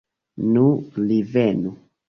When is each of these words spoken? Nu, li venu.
Nu, 0.55 0.63
li 1.11 1.21
venu. 1.37 1.79